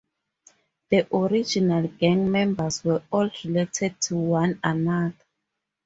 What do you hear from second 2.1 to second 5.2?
members were all related to one another.